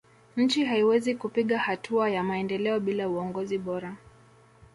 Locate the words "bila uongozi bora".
2.79-3.95